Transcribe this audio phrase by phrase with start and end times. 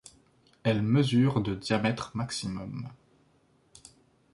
[0.63, 2.89] Elle mesure de diamètre maximum.